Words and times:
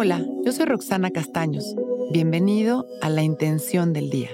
Hola, 0.00 0.24
yo 0.44 0.52
soy 0.52 0.66
Roxana 0.66 1.10
Castaños. 1.10 1.74
Bienvenido 2.12 2.86
a 3.02 3.08
La 3.08 3.24
Intención 3.24 3.92
del 3.92 4.10
Día, 4.10 4.30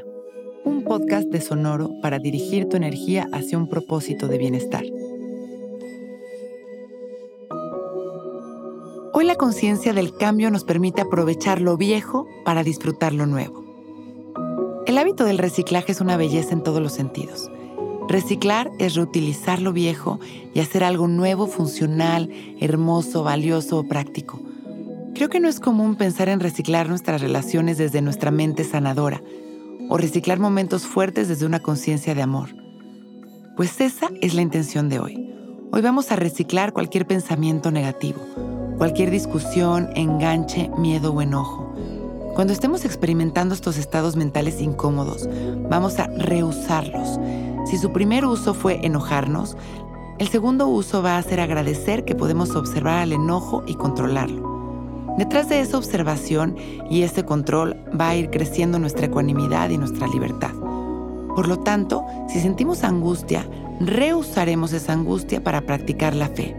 un 0.62 0.84
podcast 0.84 1.28
de 1.28 1.40
Sonoro 1.40 1.90
para 2.02 2.18
dirigir 2.18 2.68
tu 2.68 2.76
energía 2.76 3.30
hacia 3.32 3.56
un 3.56 3.70
propósito 3.70 4.28
de 4.28 4.36
bienestar. 4.36 4.84
Hoy 9.14 9.24
la 9.24 9.36
conciencia 9.36 9.94
del 9.94 10.14
cambio 10.14 10.50
nos 10.50 10.64
permite 10.64 11.00
aprovechar 11.00 11.62
lo 11.62 11.78
viejo 11.78 12.26
para 12.44 12.62
disfrutar 12.62 13.14
lo 13.14 13.24
nuevo. 13.24 13.64
El 14.86 14.98
hábito 14.98 15.24
del 15.24 15.38
reciclaje 15.38 15.92
es 15.92 16.02
una 16.02 16.18
belleza 16.18 16.52
en 16.52 16.62
todos 16.62 16.82
los 16.82 16.92
sentidos. 16.92 17.50
Reciclar 18.06 18.70
es 18.78 18.96
reutilizar 18.96 19.62
lo 19.62 19.72
viejo 19.72 20.20
y 20.52 20.60
hacer 20.60 20.84
algo 20.84 21.08
nuevo, 21.08 21.46
funcional, 21.46 22.28
hermoso, 22.60 23.22
valioso 23.22 23.78
o 23.78 23.88
práctico. 23.88 24.38
Creo 25.14 25.28
que 25.28 25.38
no 25.38 25.48
es 25.48 25.60
común 25.60 25.94
pensar 25.94 26.28
en 26.28 26.40
reciclar 26.40 26.88
nuestras 26.88 27.20
relaciones 27.20 27.78
desde 27.78 28.02
nuestra 28.02 28.32
mente 28.32 28.64
sanadora 28.64 29.22
o 29.88 29.96
reciclar 29.96 30.40
momentos 30.40 30.86
fuertes 30.86 31.28
desde 31.28 31.46
una 31.46 31.60
conciencia 31.60 32.16
de 32.16 32.22
amor. 32.22 32.48
Pues 33.56 33.80
esa 33.80 34.08
es 34.20 34.34
la 34.34 34.42
intención 34.42 34.88
de 34.88 34.98
hoy. 34.98 35.32
Hoy 35.70 35.82
vamos 35.82 36.10
a 36.10 36.16
reciclar 36.16 36.72
cualquier 36.72 37.06
pensamiento 37.06 37.70
negativo, 37.70 38.18
cualquier 38.76 39.12
discusión, 39.12 39.88
enganche, 39.94 40.68
miedo 40.78 41.12
o 41.12 41.22
enojo. 41.22 41.72
Cuando 42.34 42.52
estemos 42.52 42.84
experimentando 42.84 43.54
estos 43.54 43.76
estados 43.76 44.16
mentales 44.16 44.60
incómodos, 44.60 45.28
vamos 45.70 46.00
a 46.00 46.08
reusarlos. 46.08 47.20
Si 47.70 47.78
su 47.78 47.92
primer 47.92 48.24
uso 48.24 48.52
fue 48.52 48.84
enojarnos, 48.84 49.56
el 50.18 50.26
segundo 50.26 50.66
uso 50.66 51.04
va 51.04 51.18
a 51.18 51.22
ser 51.22 51.38
agradecer 51.38 52.04
que 52.04 52.16
podemos 52.16 52.56
observar 52.56 52.98
al 52.98 53.12
enojo 53.12 53.62
y 53.68 53.74
controlarlo. 53.74 54.53
Detrás 55.18 55.48
de 55.48 55.60
esa 55.60 55.78
observación 55.78 56.56
y 56.90 57.02
ese 57.02 57.24
control 57.24 57.76
va 57.98 58.08
a 58.08 58.16
ir 58.16 58.30
creciendo 58.30 58.80
nuestra 58.80 59.06
ecuanimidad 59.06 59.70
y 59.70 59.78
nuestra 59.78 60.08
libertad. 60.08 60.50
Por 61.36 61.46
lo 61.46 61.60
tanto, 61.60 62.04
si 62.28 62.40
sentimos 62.40 62.82
angustia, 62.82 63.48
reusaremos 63.80 64.72
esa 64.72 64.92
angustia 64.92 65.42
para 65.42 65.62
practicar 65.62 66.14
la 66.14 66.28
fe. 66.28 66.56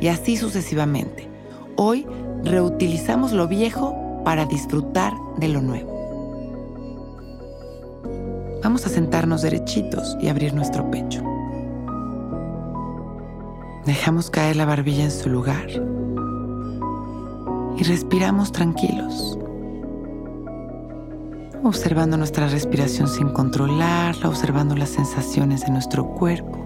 Y 0.00 0.08
así 0.08 0.38
sucesivamente. 0.38 1.28
Hoy 1.76 2.06
reutilizamos 2.42 3.32
lo 3.32 3.48
viejo 3.48 4.22
para 4.24 4.46
disfrutar 4.46 5.12
de 5.36 5.48
lo 5.48 5.60
nuevo. 5.60 5.90
Vamos 8.62 8.86
a 8.86 8.90
sentarnos 8.90 9.42
derechitos 9.42 10.16
y 10.20 10.28
abrir 10.28 10.54
nuestro 10.54 10.90
pecho. 10.90 11.22
Dejamos 13.84 14.30
caer 14.30 14.56
la 14.56 14.66
barbilla 14.66 15.04
en 15.04 15.10
su 15.10 15.28
lugar 15.30 15.66
y 17.80 17.82
respiramos 17.82 18.52
tranquilos, 18.52 19.38
observando 21.64 22.18
nuestra 22.18 22.46
respiración 22.46 23.08
sin 23.08 23.30
controlarla, 23.30 24.28
observando 24.28 24.76
las 24.76 24.90
sensaciones 24.90 25.62
de 25.62 25.70
nuestro 25.70 26.04
cuerpo, 26.04 26.58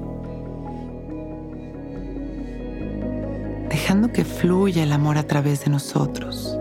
dejando 3.70 4.10
que 4.10 4.24
fluya 4.24 4.82
el 4.82 4.90
amor 4.90 5.16
a 5.16 5.22
través 5.22 5.64
de 5.64 5.70
nosotros. 5.70 6.58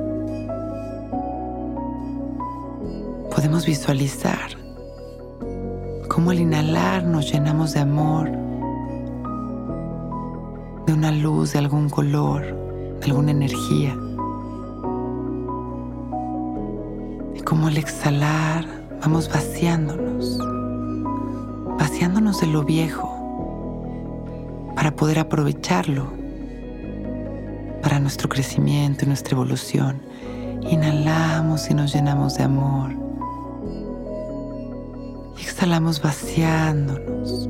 Podemos 3.36 3.66
visualizar 3.66 4.52
cómo 6.10 6.30
al 6.30 6.40
inhalar 6.40 7.04
nos 7.06 7.32
llenamos 7.32 7.74
de 7.74 7.80
amor, 7.80 8.30
de 10.86 10.94
una 10.94 11.12
luz, 11.12 11.54
de 11.54 11.60
algún 11.60 11.90
color, 11.90 12.44
de 13.00 13.06
alguna 13.08 13.32
energía. 13.32 13.98
Como 17.42 17.68
al 17.68 17.78
exhalar 17.78 18.66
vamos 19.02 19.28
vaciándonos, 19.28 20.38
vaciándonos 21.78 22.40
de 22.40 22.48
lo 22.48 22.64
viejo. 22.64 23.10
Para 24.76 24.96
poder 24.96 25.20
aprovecharlo. 25.20 26.08
Para 27.82 28.00
nuestro 28.00 28.30
crecimiento 28.30 29.06
y 29.06 29.08
nuestra 29.08 29.34
evolución. 29.34 30.02
Inhalamos 30.70 31.70
y 31.70 31.74
nos 31.74 31.94
llenamos 31.94 32.36
de 32.36 32.44
amor. 32.44 32.92
Y 35.38 35.42
exhalamos 35.42 36.02
vaciándonos, 36.02 37.50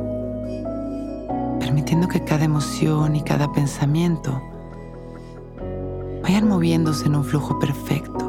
permitiendo 1.59 2.07
que 2.07 2.23
cada 2.23 2.45
emoción 2.45 3.15
y 3.15 3.21
cada 3.21 3.51
pensamiento 3.51 4.41
vayan 6.23 6.47
moviéndose 6.47 7.05
en 7.05 7.15
un 7.15 7.23
flujo 7.23 7.59
perfecto 7.59 8.22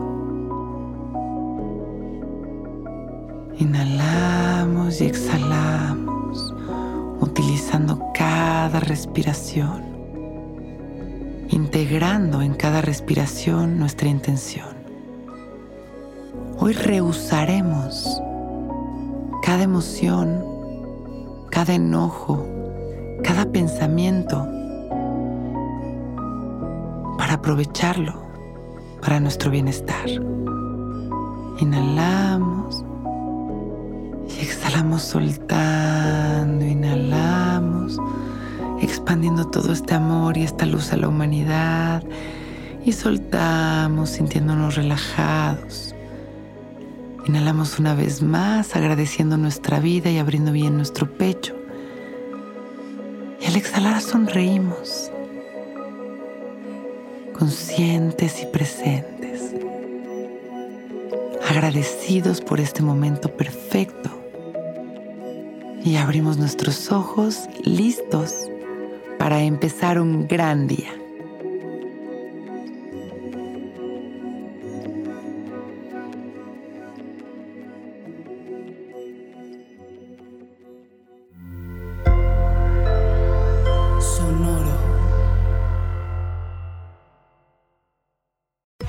Inhalamos 3.59 5.00
y 5.00 5.04
exhalamos 5.06 6.53
utilizando 7.20 8.10
cada 8.12 8.81
respiración, 8.81 9.82
integrando 11.50 12.42
en 12.42 12.54
cada 12.54 12.81
respiración 12.81 13.78
nuestra 13.78 14.09
intención. 14.09 14.75
Hoy 16.59 16.72
rehusaremos 16.72 18.20
cada 19.42 19.62
emoción, 19.62 20.44
cada 21.50 21.75
enojo, 21.75 22.44
cada 23.22 23.47
pensamiento 23.47 24.48
para 27.19 27.34
aprovecharlo 27.34 28.25
para 29.00 29.21
nuestro 29.21 29.50
bienestar. 29.50 30.09
Inhalamos 31.60 32.63
exhalamos 34.74 35.02
soltando, 35.02 36.64
inhalamos, 36.64 37.96
expandiendo 38.82 39.46
todo 39.46 39.72
este 39.72 39.94
amor 39.94 40.36
y 40.36 40.42
esta 40.42 40.66
luz 40.66 40.92
a 40.92 40.96
la 40.96 41.06
humanidad. 41.06 42.02
Y 42.84 42.90
soltamos 42.90 44.10
sintiéndonos 44.10 44.74
relajados. 44.74 45.94
Inhalamos 47.24 47.78
una 47.78 47.94
vez 47.94 48.20
más, 48.20 48.74
agradeciendo 48.74 49.36
nuestra 49.36 49.78
vida 49.78 50.10
y 50.10 50.18
abriendo 50.18 50.50
bien 50.50 50.76
nuestro 50.76 51.08
pecho. 51.08 51.54
Y 53.41 53.46
al 53.46 53.54
exhalar 53.54 54.00
sonreímos, 54.00 55.12
conscientes 57.32 58.42
y 58.42 58.46
presentes, 58.46 59.54
agradecidos 61.48 62.41
por 62.41 62.58
este 62.58 62.82
momento 62.82 63.28
perfecto 63.28 64.23
y 65.84 65.97
abrimos 65.97 66.39
nuestros 66.39 66.91
ojos 66.91 67.49
listos 67.62 68.50
para 69.19 69.43
empezar 69.43 70.00
un 70.00 70.27
gran 70.27 70.67
día. 70.67 71.03